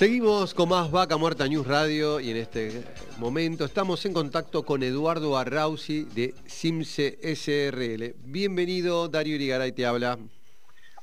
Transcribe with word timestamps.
Seguimos 0.00 0.54
con 0.54 0.70
más 0.70 0.90
Vaca 0.90 1.18
Muerta 1.18 1.46
News 1.46 1.66
Radio 1.66 2.20
y 2.20 2.30
en 2.30 2.38
este 2.38 2.84
momento 3.18 3.66
estamos 3.66 4.02
en 4.06 4.14
contacto 4.14 4.64
con 4.64 4.82
Eduardo 4.82 5.36
Arrausi 5.36 6.04
de 6.04 6.34
Simse 6.46 7.18
SRL. 7.22 8.14
Bienvenido, 8.24 9.08
Darío 9.08 9.34
Irigaray 9.34 9.72
te 9.72 9.84
habla. 9.84 10.18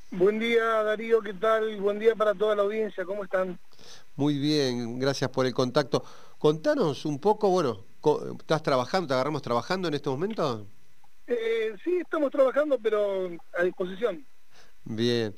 Buen 0.09 0.39
día 0.39 0.81
Darío, 0.81 1.21
¿qué 1.21 1.35
tal? 1.35 1.79
Buen 1.79 1.99
día 1.99 2.15
para 2.15 2.33
toda 2.33 2.55
la 2.55 2.63
audiencia, 2.63 3.05
¿cómo 3.05 3.23
están? 3.23 3.59
Muy 4.15 4.39
bien, 4.39 4.97
gracias 4.97 5.29
por 5.29 5.45
el 5.45 5.53
contacto. 5.53 6.03
Contanos 6.39 7.05
un 7.05 7.19
poco, 7.19 7.51
bueno, 7.51 7.85
¿estás 8.39 8.63
trabajando, 8.63 9.09
te 9.09 9.13
agarramos 9.13 9.43
trabajando 9.43 9.89
en 9.89 9.93
este 9.93 10.09
momento? 10.09 10.65
Eh, 11.27 11.75
sí, 11.83 11.97
estamos 11.97 12.31
trabajando, 12.31 12.79
pero 12.81 13.29
a 13.59 13.61
disposición. 13.61 14.25
Bien. 14.85 15.35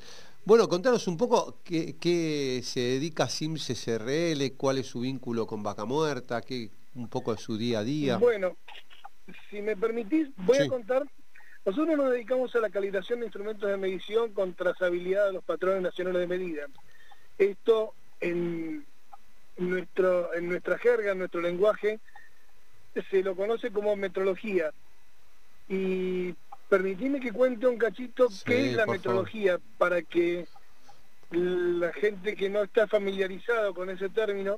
Bueno, 0.49 0.67
contanos 0.67 1.07
un 1.07 1.15
poco 1.15 1.59
qué, 1.63 2.61
se 2.63 2.79
dedica 2.79 3.25
a 3.25 3.29
SIMS 3.29 3.67
SRL, 3.67 4.57
cuál 4.57 4.79
es 4.79 4.87
su 4.87 5.01
vínculo 5.01 5.45
con 5.45 5.61
Vaca 5.61 5.85
Muerta, 5.85 6.41
qué, 6.41 6.71
un 6.95 7.07
poco 7.07 7.35
de 7.35 7.37
su 7.37 7.55
día 7.55 7.77
a 7.77 7.83
día. 7.83 8.17
Bueno, 8.17 8.57
si 9.51 9.61
me 9.61 9.77
permitís, 9.77 10.29
voy 10.37 10.57
a 10.57 10.67
contar. 10.67 11.03
Nosotros 11.63 11.95
nos 11.95 12.09
dedicamos 12.09 12.55
a 12.55 12.61
la 12.61 12.71
calibración 12.71 13.19
de 13.19 13.27
instrumentos 13.27 13.69
de 13.69 13.77
medición 13.77 14.33
con 14.33 14.55
trazabilidad 14.55 15.27
de 15.27 15.33
los 15.33 15.43
patrones 15.43 15.83
nacionales 15.83 16.21
de 16.21 16.27
medida. 16.27 16.65
Esto 17.37 17.93
en, 18.19 18.87
nuestro, 19.57 20.33
en 20.33 20.49
nuestra 20.49 20.79
jerga, 20.79 21.11
en 21.11 21.19
nuestro 21.19 21.41
lenguaje, 21.41 21.99
se 23.11 23.21
lo 23.21 23.35
conoce 23.35 23.69
como 23.69 23.95
metrología. 23.95 24.71
Y 25.67 26.33
permitime 26.69 27.19
que 27.19 27.33
cuente 27.33 27.67
un 27.67 27.77
cachito 27.77 28.29
qué 28.45 28.69
es 28.69 28.75
la 28.75 28.85
metrología 28.85 29.59
para 29.77 30.01
que 30.03 30.47
la 31.31 31.91
gente 31.93 32.35
que 32.35 32.49
no 32.49 32.63
está 32.63 32.87
familiarizado 32.87 33.73
con 33.73 33.89
ese 33.89 34.09
término 34.09 34.57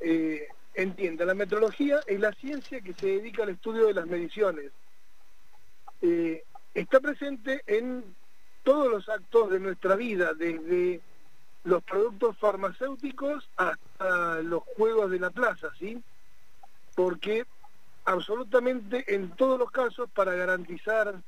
eh, 0.00 0.46
entienda. 0.74 1.24
La 1.24 1.34
metrología 1.34 2.00
es 2.06 2.20
la 2.20 2.32
ciencia 2.32 2.80
que 2.80 2.94
se 2.94 3.06
dedica 3.06 3.42
al 3.42 3.50
estudio 3.50 3.86
de 3.86 3.94
las 3.94 4.06
mediciones. 4.06 4.70
Eh, 6.00 6.44
está 6.74 7.00
presente 7.00 7.62
en 7.66 8.04
todos 8.62 8.90
los 8.90 9.08
actos 9.08 9.50
de 9.50 9.60
nuestra 9.60 9.96
vida, 9.96 10.32
desde 10.34 11.00
los 11.64 11.82
productos 11.82 12.36
farmacéuticos 12.38 13.48
hasta 13.56 14.42
los 14.42 14.62
juegos 14.76 15.10
de 15.10 15.18
la 15.18 15.30
plaza, 15.30 15.70
¿sí? 15.78 16.00
Porque 16.94 17.46
absolutamente 18.06 19.14
en 19.14 19.30
todos 19.32 19.58
los 19.58 19.70
casos 19.70 20.08
para 20.10 20.34
garantizar 20.34 21.20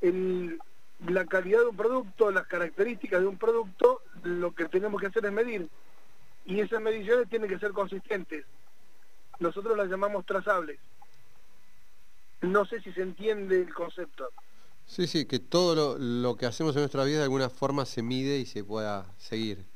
la 0.00 1.26
calidad 1.26 1.60
de 1.60 1.66
un 1.66 1.76
producto, 1.76 2.30
las 2.30 2.46
características 2.46 3.20
de 3.20 3.26
un 3.26 3.36
producto, 3.36 4.02
lo 4.22 4.54
que 4.54 4.66
tenemos 4.66 5.00
que 5.00 5.08
hacer 5.08 5.26
es 5.26 5.32
medir. 5.32 5.68
Y 6.46 6.60
esas 6.60 6.80
mediciones 6.80 7.28
tienen 7.28 7.50
que 7.50 7.58
ser 7.58 7.72
consistentes. 7.72 8.46
Nosotros 9.40 9.76
las 9.76 9.88
llamamos 9.88 10.24
trazables. 10.24 10.78
No 12.40 12.64
sé 12.64 12.80
si 12.80 12.92
se 12.92 13.02
entiende 13.02 13.60
el 13.60 13.74
concepto. 13.74 14.30
Sí, 14.86 15.06
sí, 15.06 15.26
que 15.26 15.38
todo 15.38 15.98
lo, 15.98 16.36
que 16.36 16.46
hacemos 16.46 16.74
en 16.76 16.82
nuestra 16.82 17.04
vida 17.04 17.18
de 17.18 17.24
alguna 17.24 17.50
forma 17.50 17.84
se 17.84 18.02
mide 18.02 18.38
y 18.38 18.46
se 18.46 18.64
pueda 18.64 19.12
seguir. 19.18 19.66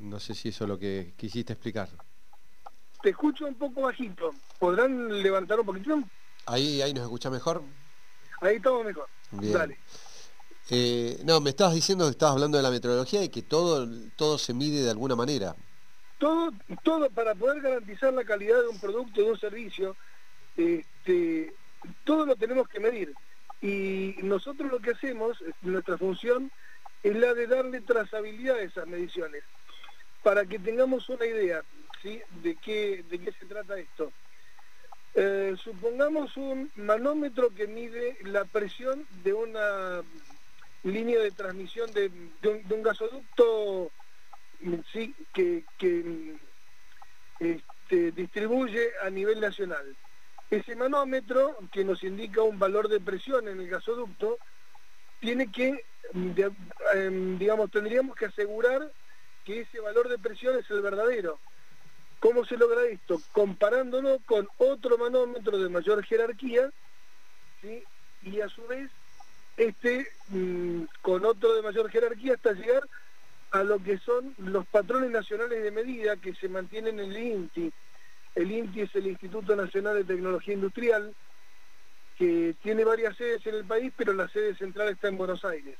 No 0.00 0.20
sé 0.20 0.34
si 0.34 0.50
eso 0.50 0.64
es 0.64 0.68
lo 0.68 0.78
que 0.78 1.14
quisiste 1.16 1.54
explicar. 1.54 1.88
Te 3.02 3.10
escucho 3.10 3.46
un 3.46 3.54
poco 3.54 3.82
bajito. 3.82 4.32
¿Podrán 4.58 5.22
levantar 5.22 5.58
un 5.58 5.66
poquito? 5.66 6.02
Ahí, 6.46 6.80
ahí 6.82 6.94
nos 6.94 7.02
escucha 7.02 7.30
mejor. 7.30 7.62
Ahí 8.40 8.56
estamos 8.56 8.84
mejor. 8.84 9.08
Dale. 9.32 9.78
Eh, 10.70 11.18
no, 11.24 11.40
me 11.40 11.50
estabas 11.50 11.74
diciendo 11.74 12.04
que 12.04 12.12
estabas 12.12 12.34
hablando 12.34 12.56
de 12.56 12.62
la 12.62 12.70
metrología 12.70 13.22
y 13.24 13.28
que 13.28 13.42
todo, 13.42 13.88
todo 14.16 14.38
se 14.38 14.54
mide 14.54 14.82
de 14.82 14.90
alguna 14.90 15.16
manera. 15.16 15.56
Todo, 16.18 16.52
todo 16.84 17.10
para 17.10 17.34
poder 17.34 17.60
garantizar 17.60 18.12
la 18.12 18.24
calidad 18.24 18.60
de 18.60 18.68
un 18.68 18.78
producto, 18.78 19.20
de 19.20 19.30
un 19.32 19.38
servicio, 19.38 19.96
este, 20.56 21.52
todo 22.04 22.24
lo 22.24 22.36
tenemos 22.36 22.68
que 22.68 22.78
medir. 22.78 23.12
Y 23.60 24.16
nosotros 24.22 24.70
lo 24.70 24.78
que 24.78 24.92
hacemos, 24.92 25.38
nuestra 25.62 25.98
función, 25.98 26.52
es 27.02 27.16
la 27.16 27.34
de 27.34 27.48
darle 27.48 27.80
trazabilidad 27.80 28.58
a 28.58 28.62
esas 28.62 28.86
mediciones, 28.86 29.42
para 30.22 30.46
que 30.46 30.60
tengamos 30.60 31.08
una 31.08 31.26
idea 31.26 31.62
de, 32.42 32.56
qué, 32.56 33.04
de 33.08 33.18
qué 33.18 33.32
se 33.32 33.46
trata 33.46 33.78
esto. 33.78 34.12
Eh, 35.14 35.54
supongamos 35.62 36.36
un 36.36 36.70
manómetro 36.76 37.50
que 37.50 37.66
mide 37.66 38.16
la 38.22 38.44
presión 38.44 39.06
de 39.22 39.34
una 39.34 40.02
línea 40.84 41.20
de 41.20 41.30
transmisión 41.30 41.92
de, 41.92 42.10
un, 42.70 42.82
gasoducto 42.82 43.90
sí, 44.90 45.14
que, 45.34 45.64
este, 47.38 48.12
distribuye 48.12 48.92
a 49.02 49.10
nivel 49.10 49.40
nacional. 49.40 49.96
Ese 50.50 50.76
manómetro, 50.76 51.56
que 51.70 51.84
nos 51.84 52.02
indica 52.04 52.42
un 52.42 52.58
valor 52.58 52.88
de 52.88 53.00
presión 53.00 53.48
en 53.48 53.60
el 53.60 53.68
gasoducto, 53.68 54.38
tiene 55.20 55.50
que, 55.50 55.84
em, 56.94 57.38
digamos, 57.38 57.70
tendríamos 57.70 58.16
que 58.16 58.26
asegurar 58.26 58.92
que 59.44 59.60
ese 59.60 59.80
valor 59.80 60.08
de 60.08 60.18
presión 60.18 60.58
es 60.58 60.68
el 60.70 60.82
verdadero. 60.82 61.38
¿Cómo 62.22 62.44
se 62.44 62.56
logra 62.56 62.84
esto? 62.84 63.20
Comparándolo 63.32 64.20
con 64.24 64.48
otro 64.58 64.96
manómetro 64.96 65.58
de 65.58 65.68
mayor 65.68 66.04
jerarquía, 66.04 66.70
y 68.22 68.40
a 68.40 68.48
su 68.48 68.64
vez 68.68 68.88
este 69.56 70.06
mm, 70.28 70.84
con 71.00 71.24
otro 71.24 71.52
de 71.54 71.62
mayor 71.62 71.90
jerarquía 71.90 72.34
hasta 72.34 72.52
llegar 72.52 72.84
a 73.50 73.64
lo 73.64 73.82
que 73.82 73.98
son 73.98 74.36
los 74.38 74.64
patrones 74.68 75.10
nacionales 75.10 75.64
de 75.64 75.72
medida 75.72 76.16
que 76.16 76.32
se 76.36 76.48
mantienen 76.48 77.00
en 77.00 77.10
el 77.10 77.18
INTI. 77.18 77.72
El 78.36 78.52
INTI 78.52 78.82
es 78.82 78.94
el 78.94 79.08
Instituto 79.08 79.56
Nacional 79.56 79.96
de 79.96 80.04
Tecnología 80.04 80.54
Industrial, 80.54 81.12
que 82.16 82.54
tiene 82.62 82.84
varias 82.84 83.16
sedes 83.16 83.44
en 83.48 83.56
el 83.56 83.64
país, 83.64 83.92
pero 83.96 84.12
la 84.12 84.28
sede 84.28 84.54
central 84.54 84.90
está 84.90 85.08
en 85.08 85.18
Buenos 85.18 85.44
Aires. 85.44 85.76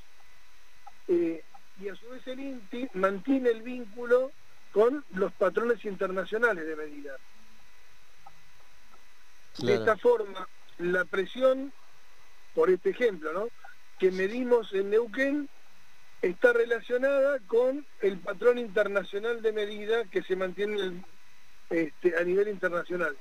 Eh, 1.07 1.45
y 1.81 1.89
a 1.89 1.95
su 1.95 2.09
vez 2.09 2.27
el 2.27 2.41
INTI 2.41 2.89
mantiene 2.95 3.51
el 3.51 3.63
vínculo 3.63 4.33
con 4.73 5.05
los 5.15 5.33
patrones 5.33 5.85
internacionales 5.85 6.67
de 6.67 6.77
medida. 6.77 7.17
De 9.59 9.75
esta 9.75 9.97
forma, 9.97 10.49
la 10.79 11.05
presión, 11.05 11.73
por 12.55 12.71
este 12.71 12.91
ejemplo, 12.91 13.33
¿no? 13.33 13.49
que 13.99 14.11
medimos 14.11 14.73
en 14.73 14.91
Neuquén 14.91 15.49
está 16.23 16.53
relacionada 16.53 17.39
con 17.47 17.87
el 18.01 18.19
patrón 18.19 18.59
internacional 18.59 19.43
de 19.43 19.53
medida 19.53 20.05
que 20.07 20.23
se 20.23 20.37
mantiene 20.37 21.05
este, 21.69 22.17
a 22.17 22.25
nivel 22.25 22.49
internacional. 22.49 23.17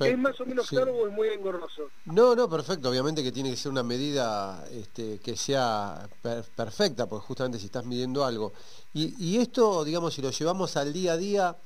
¿Es 0.00 0.18
más 0.18 0.40
o 0.40 0.46
menos 0.46 0.68
claro 0.68 0.94
o 0.94 1.06
es 1.06 1.12
muy 1.12 1.28
engorroso? 1.28 1.90
No, 2.06 2.34
no, 2.34 2.48
perfecto. 2.48 2.88
Obviamente 2.88 3.22
que 3.22 3.32
tiene 3.32 3.50
que 3.50 3.56
ser 3.56 3.70
una 3.70 3.82
medida 3.82 4.64
este, 4.70 5.18
que 5.18 5.36
sea 5.36 6.08
perfecta, 6.54 7.06
porque 7.06 7.26
justamente 7.26 7.58
si 7.58 7.66
estás 7.66 7.84
midiendo 7.84 8.24
algo. 8.24 8.52
Y, 8.94 9.36
esto, 9.38 9.84
digamos, 9.84 10.14
si 10.14 10.22
lo 10.22 10.30
llevamos 10.30 10.76
al 10.78 10.92
día 10.92 11.12
a 11.12 11.16
día, 11.18 11.56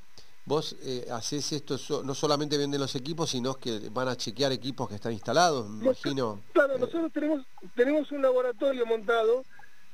vos 0.45 0.75
eh, 0.83 1.07
haces 1.13 1.53
esto, 1.53 1.77
no 2.03 2.15
solamente 2.15 2.59
venden 2.59 2.81
los 2.81 2.97
equipos, 2.97 3.31
sino 3.31 3.55
que 3.55 3.89
van 3.91 4.09
a 4.09 4.17
chequear 4.17 4.51
equipos 4.51 4.89
que 4.89 4.97
están 4.97 5.13
instalados, 5.13 5.69
me 5.69 5.85
imagino. 5.85 6.41
Claro, 6.53 6.79
nosotros 6.79 7.13
tenemos, 7.13 7.47
tenemos 7.77 8.11
un 8.11 8.23
laboratorio 8.23 8.85
montado 8.87 9.45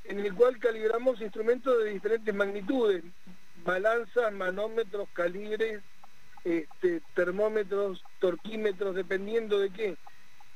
en 0.04 0.20
el 0.20 0.34
cual 0.34 0.58
calibramos 0.58 1.20
instrumentos 1.20 1.76
de 1.78 1.90
diferentes 1.90 2.34
magnitudes, 2.34 3.04
balanzas, 3.64 4.32
manómetros, 4.32 5.08
calibres, 5.12 5.82
este, 6.46 7.02
termómetros, 7.12 8.04
torquímetros, 8.20 8.94
dependiendo 8.94 9.58
de 9.58 9.70
qué. 9.70 9.96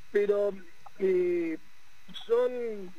Pero 0.09 0.53
eh, 0.99 1.57
son, 2.25 2.93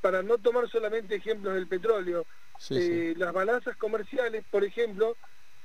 para, 0.00 0.22
no 0.22 0.38
tomar 0.38 0.68
solamente 0.68 1.16
ejemplos 1.16 1.54
del 1.54 1.66
petróleo, 1.66 2.24
eh, 2.70 3.14
las 3.16 3.32
balanzas 3.32 3.76
comerciales, 3.76 4.44
por 4.48 4.62
ejemplo, 4.62 5.16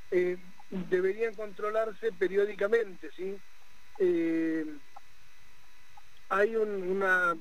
eh, 0.09 0.37
deberían 0.71 1.35
controlarse 1.35 2.11
periódicamente, 2.13 3.11
¿sí? 3.15 3.37
hay 6.29 6.55
una 6.55 7.37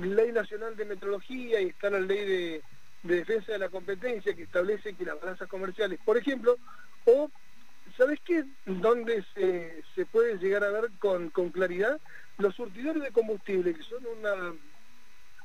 ley 0.00 0.32
nacional 0.32 0.76
de 0.76 0.84
metrología 0.84 1.60
y 1.60 1.66
está 1.66 1.90
la 1.90 2.00
ley 2.00 2.24
de, 2.24 2.62
de 3.02 3.16
defensa 3.16 3.52
de 3.52 3.58
la 3.58 3.68
competencia 3.68 4.34
que 4.34 4.44
establece 4.44 4.94
que 4.94 5.04
las 5.04 5.20
balanzas 5.20 5.48
comerciales, 5.48 5.98
por 6.04 6.16
ejemplo, 6.16 6.56
o 7.04 7.30
¿sabes 7.96 8.20
qué? 8.24 8.44
¿Dónde 8.66 9.24
se, 9.34 10.06
puede 10.06 10.38
llegar 10.38 10.64
a 10.64 10.70
ver 10.70 10.90
con, 10.98 11.30
claridad? 11.50 12.00
Los 12.38 12.54
surtidores 12.54 13.02
de 13.02 13.12
combustible, 13.12 13.74
que 13.74 13.82
son 13.82 14.04
una, 14.06 14.54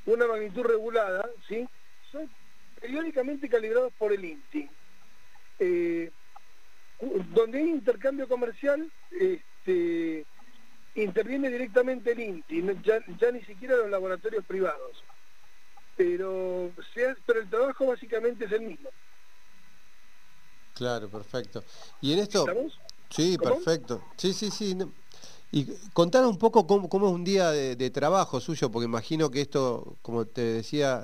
una 0.06 0.26
magnitud 0.26 0.64
regulada, 0.64 1.28
¿sí? 1.48 1.68
son 2.10 2.28
periódicamente 2.80 3.48
calibrados 3.48 3.92
por 3.98 4.12
el 4.12 4.24
INTI. 4.24 4.68
Eh, 5.58 6.10
donde 7.32 7.58
hay 7.58 7.70
intercambio 7.70 8.28
comercial, 8.28 8.90
este, 9.10 10.26
interviene 10.94 11.50
directamente 11.50 12.12
el 12.12 12.20
INTI, 12.20 12.64
ya, 12.82 13.30
ni 13.32 13.42
siquiera 13.44 13.76
los 13.76 13.90
laboratorios 13.90 14.44
privados. 14.44 15.04
pero, 15.96 16.72
pero 17.26 17.40
el 17.40 17.48
trabajo 17.48 17.86
básicamente 17.86 18.46
es 18.46 18.52
el 18.52 18.62
mismo. 18.62 18.90
Claro, 20.80 21.10
perfecto. 21.10 21.62
Y 22.00 22.14
en 22.14 22.20
esto... 22.20 22.46
Sí, 23.10 23.36
perfecto. 23.36 24.02
Sí, 24.16 24.32
sí, 24.32 24.50
sí. 24.50 24.74
Y 25.52 25.66
contar 25.92 26.24
un 26.24 26.38
poco 26.38 26.66
cómo, 26.66 26.86
es 26.86 27.12
un 27.12 27.22
día 27.22 27.50
de, 27.50 27.90
trabajo 27.90 28.40
suyo, 28.40 28.70
porque 28.70 28.86
imagino 28.86 29.30
que 29.30 29.42
esto, 29.42 29.98
como 30.00 30.24
te 30.24 30.40
decía... 30.40 31.02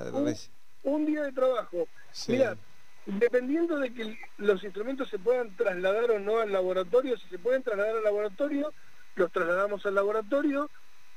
Un, 0.81 1.05
día 1.05 1.21
de 1.21 1.31
trabajo. 1.31 1.87
Mira, 2.27 2.57
dependiendo 3.05 3.77
de 3.77 3.93
que 3.93 4.17
los 4.39 4.63
instrumentos 4.63 5.09
se 5.09 5.19
puedan 5.19 5.55
trasladar 5.55 6.09
o 6.09 6.17
no 6.17 6.39
al 6.39 6.51
laboratorio, 6.51 7.15
si 7.15 7.29
se 7.29 7.37
pueden 7.37 7.61
trasladar 7.61 7.97
al 7.97 8.03
laboratorio, 8.03 8.73
los 9.13 9.31
trasladamos 9.31 9.85
al 9.85 9.93
laboratorio 9.93 10.71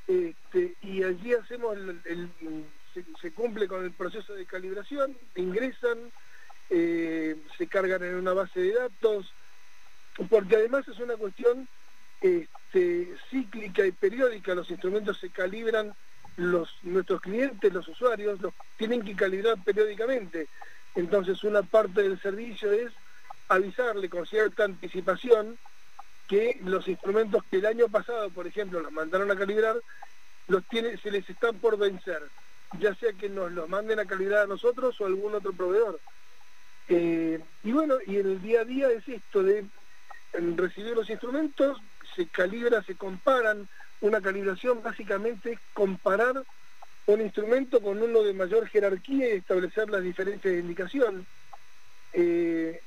este, 0.07 0.75
y 0.83 1.03
allí 1.03 1.33
hacemos 1.33 1.79
el, 1.79 2.31
se, 3.23 3.33
cumple 3.33 3.67
con 3.69 3.85
el 3.85 3.93
proceso 3.93 4.35
de 4.35 4.45
calibración, 4.45 5.17
ingresan, 5.35 6.13
eh, 6.71 7.37
se 7.59 7.67
cargan 7.67 8.03
en 8.05 8.15
una 8.15 8.33
base 8.33 8.61
de 8.61 8.75
datos, 8.75 9.33
porque 10.29 10.57
además 10.57 10.87
es 10.89 10.99
una 10.99 11.17
cuestión 11.17 11.69
este, 12.21 13.15
cíclica 13.31 13.85
y 13.85 13.93
periódica, 13.93 14.55
los 14.55 14.71
instrumentos 14.71 15.19
se 15.19 15.31
calibran, 15.31 15.95
los, 16.37 16.71
nuestros 16.83 17.21
clientes, 17.21 17.73
los 17.73 17.87
usuarios, 17.89 18.41
los 18.41 18.55
tienen 18.77 19.03
que 19.03 19.17
calibrar 19.17 19.63
periódicamente. 19.65 20.49
Entonces 20.95 21.43
una 21.45 21.63
parte 21.63 22.03
del 22.03 22.21
servicio 22.21 22.73
es 22.73 22.93
avisarle 23.49 24.09
con 24.09 24.27
cierta 24.27 24.65
anticipación 24.65 25.59
que 26.29 26.61
los 26.63 26.87
instrumentos 26.87 27.43
que 27.51 27.57
el 27.57 27.67
año 27.67 27.89
pasado, 27.89 28.31
por 28.31 28.47
ejemplo, 28.47 28.81
los 28.81 28.93
mandaron 28.93 29.31
a 29.31 29.37
calibrar, 29.37 29.77
se 31.03 31.11
les 31.11 31.29
están 31.29 31.59
por 31.59 31.77
vencer, 31.77 32.23
ya 32.79 32.95
sea 32.95 33.13
que 33.13 33.29
nos 33.29 33.51
los 33.53 33.69
manden 33.69 33.99
a 33.99 34.07
calibrar 34.07 34.43
a 34.43 34.47
nosotros 34.47 35.01
o 35.01 35.05
a 35.05 35.09
algún 35.09 35.35
otro 35.35 35.53
proveedor. 35.53 36.01
Eh, 36.93 37.39
y 37.63 37.71
bueno, 37.71 37.99
y 38.05 38.17
el 38.17 38.43
día 38.43 38.63
a 38.63 38.65
día 38.65 38.91
es 38.91 39.07
esto 39.07 39.45
de 39.45 39.65
recibir 40.33 40.97
los 40.97 41.09
instrumentos, 41.09 41.81
se 42.17 42.29
calibra, 42.29 42.83
se 42.83 42.97
comparan. 42.97 43.69
Una 44.01 44.21
calibración 44.21 44.83
básicamente 44.83 45.53
es 45.53 45.61
comparar 45.73 46.45
un 47.07 47.21
instrumento 47.21 47.81
con 47.81 48.03
uno 48.03 48.23
de 48.25 48.35
mayor 48.35 48.67
jerarquía 48.69 49.29
y 49.29 49.39
establecer 49.39 49.89
las 49.89 50.03
diferencias 50.03 50.53
de 50.53 50.59
indicación. 50.59 51.29
Eh, 52.13 52.83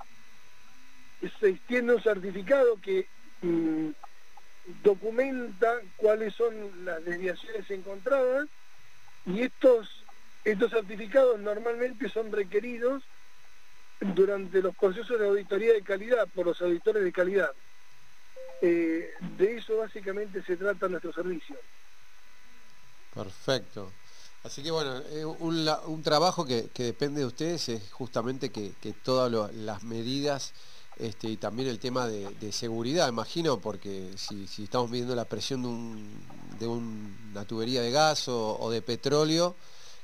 se 1.40 1.48
extiende 1.48 1.96
un 1.96 2.04
certificado 2.04 2.82
que 2.82 3.08
mm, 3.40 3.90
documenta 4.82 5.80
cuáles 5.96 6.36
son 6.36 6.84
las 6.84 7.06
desviaciones 7.06 7.72
encontradas 7.72 8.50
y 9.26 9.44
estos, 9.44 10.06
estos 10.44 10.72
certificados 10.72 11.40
normalmente 11.40 12.10
son 12.10 12.34
requeridos 12.34 13.08
durante 14.04 14.62
los 14.62 14.76
procesos 14.76 15.20
de 15.20 15.28
auditoría 15.28 15.74
de 15.74 15.82
calidad 15.82 16.28
por 16.34 16.46
los 16.46 16.62
auditores 16.62 17.04
de 17.04 17.12
calidad. 17.12 17.52
Eh, 18.62 19.12
de 19.38 19.58
eso 19.58 19.78
básicamente 19.78 20.44
se 20.44 20.58
trata 20.58 20.88
nuestro 20.88 21.14
servicio. 21.14 21.56
Perfecto. 23.14 23.92
Así 24.44 24.62
que 24.62 24.72
bueno, 24.72 25.02
un, 25.40 26.04
trabajo 26.04 26.46
que, 26.46 26.70
depende 26.76 27.22
de 27.22 27.28
ustedes 27.28 27.70
es 27.70 27.92
justamente 27.92 28.52
que, 28.52 28.74
todas 29.04 29.54
las 29.54 29.84
medidas 29.84 30.54
este, 30.98 31.30
y 31.30 31.38
también 31.38 31.70
el 31.70 31.80
tema 31.80 32.08
de, 32.08 32.52
seguridad, 32.52 33.08
imagino, 33.08 33.60
porque 33.60 34.12
si, 34.18 34.64
estamos 34.64 34.90
midiendo 34.90 35.16
la 35.16 35.26
presión 35.26 35.62
de, 36.60 36.68
una 36.68 37.46
tubería 37.46 37.82
de 37.82 37.92
gas 37.92 38.28
o 38.28 38.70
de 38.70 38.82
petróleo, 38.82 39.56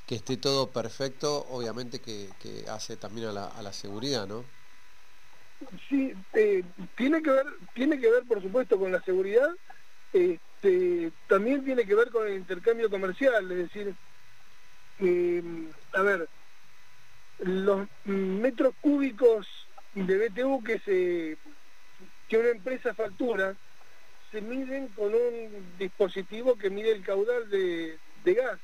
que 0.09 0.15
esté 0.15 0.37
todo 0.37 0.73
perfecto, 0.73 1.45
obviamente 1.49 2.01
que, 2.01 2.65
hace 2.67 2.97
también 2.97 3.27
a 3.27 3.61
la, 3.61 3.73
seguridad, 3.73 4.27
¿no? 4.27 4.43
Sí, 5.87 6.11
eh, 6.33 6.63
tiene 6.97 7.21
que 7.21 7.29
ver, 7.29 7.45
tiene 7.75 7.99
que 7.99 8.09
ver 8.09 8.23
por 8.25 8.41
supuesto 8.41 8.79
con 8.79 8.91
la 8.91 9.03
seguridad, 9.03 9.51
este, 10.11 11.13
también 11.27 11.63
tiene 11.63 11.85
que 11.85 11.93
ver 11.93 12.09
con 12.09 12.27
el 12.27 12.33
intercambio 12.33 12.89
comercial, 12.89 13.51
es 13.51 13.57
decir, 13.59 13.95
eh, 14.97 15.43
a 15.93 16.01
ver, 16.01 16.27
los 17.37 17.87
metros 18.05 18.73
cúbicos 18.81 19.45
de 19.93 20.27
BTU 20.27 20.63
que 20.63 20.79
se 20.79 21.37
que 22.27 22.37
una 22.39 22.49
empresa 22.49 22.95
factura 22.95 23.55
se 24.31 24.41
miden 24.41 24.87
con 24.87 25.13
un 25.13 25.77
dispositivo 25.77 26.57
que 26.57 26.71
mide 26.71 26.93
el 26.93 27.05
caudal 27.05 27.47
de, 27.51 27.99
de 28.23 28.33
gas. 28.33 28.59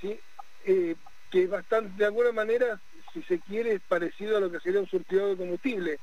¿sí? 0.00 0.20
Eh, 0.64 0.94
que 1.30 1.44
es 1.44 1.50
bastante, 1.50 1.90
de 1.96 2.04
alguna 2.04 2.30
manera, 2.32 2.80
si 3.12 3.22
se 3.22 3.38
quiere, 3.40 3.74
es 3.74 3.80
parecido 3.80 4.36
a 4.36 4.40
lo 4.40 4.50
que 4.50 4.60
sería 4.60 4.80
un 4.80 4.88
surtidor 4.88 5.30
de 5.30 5.36
combustible. 5.36 5.98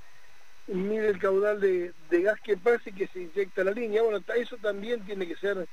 Mide 0.68 1.10
el 1.10 1.20
caudal 1.20 1.60
de, 1.60 1.94
gas 2.10 2.40
que 2.42 2.58
pasa 2.58 2.90
y 2.90 2.94
que 2.94 3.08
se 3.08 3.22
inyecta 3.22 3.62
a 3.62 3.66
la 3.66 3.72
línea. 3.72 4.02
Bueno, 4.02 4.24
eso 4.36 4.58
también 4.58 5.06
tiene 5.06 5.28
que 5.28 5.36
ser 5.36 5.68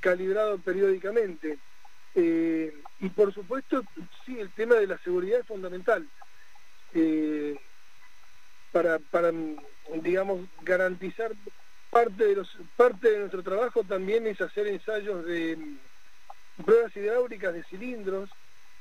calibrado 0.00 0.58
periódicamente. 0.58 1.58
Eh, 2.14 2.74
y 3.00 3.08
por 3.10 3.32
supuesto, 3.32 3.82
sí, 4.24 4.38
el 4.38 4.50
tema 4.52 4.76
de 4.76 4.86
la 4.86 4.98
seguridad 4.98 5.40
es 5.40 5.46
fundamental. 5.46 6.06
Eh, 6.94 7.56
para, 8.72 8.98
para, 8.98 9.32
digamos, 10.02 10.46
garantizar 10.62 11.32
parte 11.90 12.24
de, 12.26 12.36
los, 12.36 12.56
parte 12.76 13.10
de 13.10 13.18
nuestro 13.18 13.42
trabajo 13.42 13.82
también 13.82 14.26
es 14.26 14.40
hacer 14.40 14.66
ensayos 14.68 15.24
de 15.26 15.58
pruebas 16.62 16.94
hidráulicas 16.96 17.52
de 17.54 17.64
cilindros, 17.64 18.30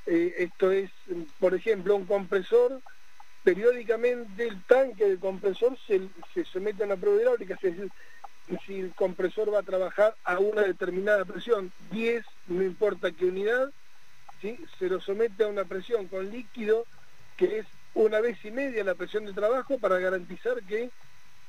eh, 0.05 0.35
esto 0.37 0.71
es, 0.71 0.89
por 1.39 1.53
ejemplo, 1.53 1.95
un 1.95 2.05
compresor, 2.05 2.81
periódicamente 3.43 4.47
el 4.47 4.63
tanque 4.63 5.05
del 5.05 5.19
compresor 5.19 5.77
se, 5.87 6.01
somete 6.45 6.83
a 6.83 6.85
una 6.87 6.97
prueba 6.97 7.21
hidráulica, 7.21 7.55
es 7.55 7.61
decir, 7.61 7.91
si 8.65 8.79
el 8.79 8.93
compresor 8.95 9.53
va 9.53 9.59
a 9.59 9.63
trabajar 9.63 10.15
a 10.23 10.39
una 10.39 10.63
determinada 10.63 11.25
presión, 11.25 11.71
10, 11.91 12.25
no 12.47 12.63
importa 12.63 13.11
qué 13.11 13.25
unidad, 13.25 13.71
¿sí? 14.41 14.59
se 14.79 14.87
lo 14.87 14.99
somete 14.99 15.43
a 15.43 15.47
una 15.47 15.65
presión 15.65 16.07
con 16.07 16.29
líquido 16.31 16.85
que 17.37 17.59
es 17.59 17.65
una 17.93 18.19
vez 18.19 18.43
y 18.43 18.51
media 18.51 18.83
la 18.83 18.95
presión 18.95 19.25
de 19.25 19.33
trabajo 19.33 19.77
para 19.77 19.99
garantizar 19.99 20.61
que 20.63 20.89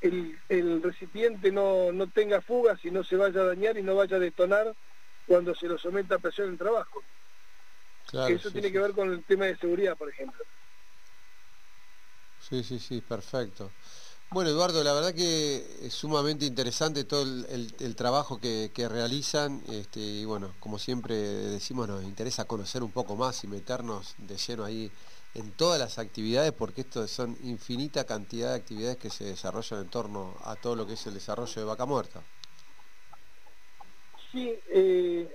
el, 0.01 0.81
recipiente 0.81 1.51
no, 1.51 1.91
no 1.91 2.07
tenga 2.07 2.41
fugas 2.41 2.83
y 2.83 2.91
no 2.91 3.03
se 3.03 3.15
vaya 3.15 3.41
a 3.41 3.45
dañar 3.45 3.77
y 3.77 3.83
no 3.83 3.95
vaya 3.95 4.17
a 4.17 4.19
detonar 4.19 4.73
cuando 5.31 5.55
se 5.55 5.65
lo 5.65 5.77
someta 5.77 6.15
a 6.15 6.19
presión 6.19 6.49
en 6.49 6.57
trabajo. 6.57 7.01
Eso 8.11 8.51
tiene 8.51 8.69
que 8.69 8.79
ver 8.79 8.91
con 8.91 9.09
el 9.13 9.23
tema 9.23 9.45
de 9.45 9.55
seguridad, 9.55 9.97
por 9.97 10.09
ejemplo. 10.09 10.43
Sí, 12.37 12.61
sí, 12.65 12.79
sí, 12.79 12.99
perfecto. 12.99 13.71
Bueno, 14.29 14.49
Eduardo, 14.49 14.83
la 14.83 14.91
verdad 14.91 15.13
que 15.13 15.65
es 15.83 15.93
sumamente 15.93 16.45
interesante 16.45 17.05
todo 17.05 17.21
el, 17.21 17.95
trabajo 17.95 18.41
que, 18.41 18.69
realizan 18.89 19.61
este, 19.69 20.01
y 20.01 20.25
bueno, 20.25 20.53
como 20.59 20.77
siempre 20.77 21.15
decimos, 21.15 21.87
nos 21.87 22.03
interesa 22.03 22.43
conocer 22.43 22.83
un 22.83 22.91
poco 22.91 23.15
más 23.15 23.41
y 23.45 23.47
meternos 23.47 24.15
de 24.17 24.35
lleno 24.35 24.65
ahí 24.65 24.91
en 25.33 25.49
todas 25.53 25.79
las 25.79 25.97
actividades 25.97 26.51
porque 26.51 26.81
esto 26.81 27.07
son 27.07 27.37
infinita 27.43 28.03
cantidad 28.03 28.49
de 28.49 28.55
actividades 28.55 28.97
que 28.97 29.09
se 29.09 29.23
desarrollan 29.23 29.79
en 29.79 29.89
torno 29.89 30.35
a 30.43 30.57
todo 30.57 30.75
lo 30.75 30.85
que 30.85 30.93
es 30.93 31.07
el 31.07 31.13
desarrollo 31.13 31.53
de 31.55 31.63
vaca 31.63 31.85
muerta. 31.85 32.21
Sí, 34.31 34.57
eh, 34.69 35.29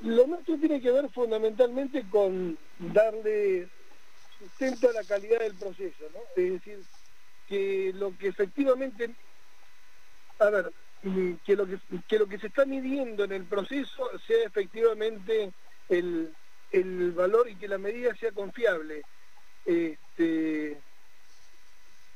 lo 0.00 0.26
nuestro 0.26 0.58
tiene 0.58 0.80
que 0.80 0.90
ver 0.90 1.10
fundamentalmente 1.10 2.08
con 2.08 2.58
darle 2.78 3.68
sustento 4.38 4.88
a 4.88 4.92
la 4.92 5.04
calidad 5.04 5.40
del 5.40 5.56
proceso, 5.56 6.04
¿no? 6.12 6.20
Es 6.34 6.52
decir, 6.52 6.84
que 7.46 7.92
lo 7.94 8.16
que 8.16 8.28
efectivamente, 8.28 9.14
a 10.38 10.50
ver, 10.50 10.72
que 11.44 11.56
lo 11.56 11.66
que, 11.66 11.78
que 12.08 12.18
lo 12.18 12.26
que 12.26 12.38
se 12.38 12.46
está 12.48 12.64
midiendo 12.64 13.24
en 13.24 13.32
el 13.32 13.46
proceso 13.46 14.10
sea 14.26 14.44
efectivamente 14.44 15.52
el, 15.88 16.34
el 16.70 17.12
valor 17.12 17.48
y 17.48 17.56
que 17.56 17.68
la 17.68 17.78
medida 17.78 18.14
sea 18.16 18.32
confiable. 18.32 19.04
Este, 19.64 20.82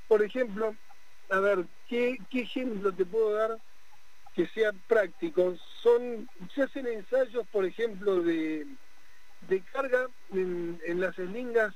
por 0.06 0.22
ejemplo, 0.22 0.76
a 1.28 1.40
ver, 1.40 1.66
¿qué, 1.86 2.16
¿qué 2.30 2.40
ejemplo 2.40 2.94
te 2.94 3.04
puedo 3.04 3.32
dar 3.32 3.60
que 4.34 4.46
sean 4.48 4.80
prácticos. 4.86 5.60
Son, 5.82 6.28
se 6.54 6.62
hacen 6.62 6.86
ensayos, 6.86 7.46
por 7.48 7.64
ejemplo, 7.64 8.22
de, 8.22 8.66
de 9.48 9.60
carga 9.72 10.08
en, 10.32 10.78
las 11.00 11.18
eslingas 11.18 11.74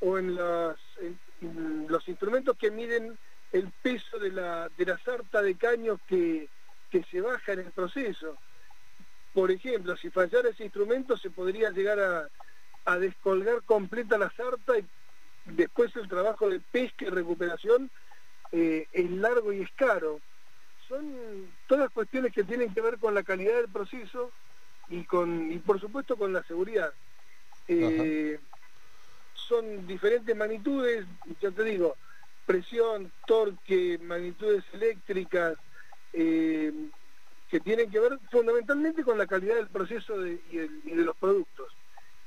o 0.00 0.18
en, 0.18 0.36
los 0.36 2.08
instrumentos 2.08 2.56
que 2.56 2.70
miden 2.70 3.18
el 3.52 3.70
peso 3.82 4.18
de 4.18 4.30
la, 4.30 4.68
de 4.76 4.86
la 4.86 4.98
sarta 4.98 5.42
de 5.42 5.56
caños 5.56 5.98
que, 6.06 6.48
que 6.90 7.02
se 7.04 7.20
baja 7.20 7.52
en 7.52 7.60
el 7.60 7.72
proceso. 7.72 8.36
Por 9.34 9.50
ejemplo, 9.50 9.96
si 9.96 10.10
fallara 10.10 10.48
ese 10.48 10.64
instrumento 10.64 11.16
se 11.16 11.30
podría 11.30 11.70
llegar 11.70 12.00
a, 12.00 12.28
a 12.84 12.98
descolgar 12.98 13.62
completa 13.62 14.18
la 14.18 14.30
sarta 14.30 14.78
y 14.78 14.84
después 15.46 15.94
el 15.96 16.08
trabajo 16.08 16.48
de 16.48 16.60
pesca 16.60 17.06
y 17.06 17.10
recuperación 17.10 17.90
eh, 18.52 18.86
es 18.92 19.10
largo 19.10 19.52
y 19.52 19.62
es 19.62 19.70
caro 19.72 20.20
son 20.90 21.48
todas 21.68 21.88
cuestiones 21.90 22.32
que 22.32 22.44
tienen 22.44 22.74
que 22.74 22.80
ver 22.80 22.98
con 22.98 23.14
la 23.14 23.22
calidad 23.22 23.54
del 23.54 23.68
proceso 23.68 24.32
y 24.88 25.04
con 25.04 25.50
y 25.50 25.58
por 25.58 25.80
supuesto 25.80 26.16
con 26.16 26.32
la 26.32 26.42
seguridad. 26.42 26.92
Eh, 27.68 28.40
son 29.32 29.86
diferentes 29.86 30.36
magnitudes, 30.36 31.06
ya 31.40 31.52
te 31.52 31.62
digo, 31.62 31.96
presión, 32.44 33.12
torque, 33.24 33.98
magnitudes 34.02 34.64
eléctricas, 34.72 35.56
eh, 36.12 36.72
que 37.48 37.60
tienen 37.60 37.90
que 37.90 38.00
ver 38.00 38.18
fundamentalmente 38.30 39.04
con 39.04 39.16
la 39.16 39.26
calidad 39.26 39.56
del 39.56 39.68
proceso 39.68 40.26
y, 40.26 40.36
de 40.56 41.04
los 41.04 41.16
productos. 41.16 41.72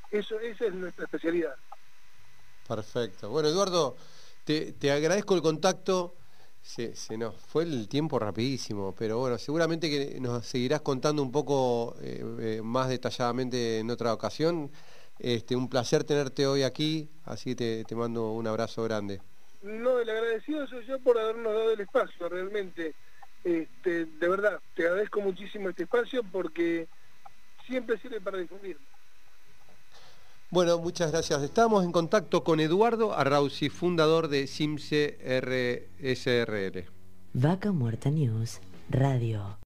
Eso, 0.09 0.39
esa 0.39 0.65
es 0.65 0.73
nuestra 0.73 1.05
especialidad. 1.05 1.55
Perfecto. 2.67 3.29
Bueno, 3.29 3.49
Eduardo, 3.49 3.97
te, 4.45 4.91
agradezco 4.91 5.35
el 5.35 5.41
contacto. 5.41 6.15
Se, 6.63 7.17
nos 7.17 7.35
fue 7.35 7.63
el 7.63 7.89
tiempo 7.89 8.17
rapidísimo, 8.17 8.95
pero 8.97 9.19
bueno, 9.19 9.37
seguramente 9.37 9.89
que 9.89 10.17
nos 10.21 10.45
seguirás 10.45 10.81
contando 10.81 11.21
un 11.21 11.31
poco 11.31 11.93
eh, 12.01 12.23
eh, 12.39 12.61
más 12.63 12.87
detalladamente 12.87 13.79
en 13.79 13.91
otra 13.91 14.13
ocasión. 14.13 14.71
Este, 15.19 15.57
un 15.57 15.69
placer 15.69 16.05
tenerte 16.05 16.47
hoy 16.47 16.63
aquí, 16.63 17.09
así 17.25 17.53
te, 17.53 17.83
te 17.83 17.95
mando 17.95 18.31
un 18.31 18.47
abrazo 18.47 18.81
grande. 18.83 19.21
No, 19.61 19.99
el 19.99 20.09
agradecido 20.09 20.65
soy 20.67 20.85
yo 20.85 20.97
por 20.99 21.19
habernos 21.19 21.53
dado 21.53 21.71
el 21.73 21.81
espacio, 21.81 22.29
realmente. 22.29 22.95
Este, 23.43 24.05
de 24.05 24.29
verdad, 24.29 24.59
te 24.73 24.87
agradezco 24.87 25.19
muchísimo 25.19 25.69
este 25.69 25.83
espacio 25.83 26.23
porque 26.31 26.87
siempre 27.67 27.99
sirve 27.99 28.21
para 28.21 28.37
difundir. 28.37 28.77
Bueno, 30.53 30.77
muchas 30.77 31.11
gracias. 31.11 31.41
Estamos 31.41 31.83
en 31.83 31.91
contacto 31.91 32.43
con 32.43 32.59
Eduardo 32.59 33.15
Arrauzi, 33.15 33.69
fundador 33.69 34.27
de 34.27 34.45
RSRL. 35.17 36.85
Vaca 37.33 37.71
Muerta 37.71 38.11
News 38.11 38.59
Radio. 38.87 39.57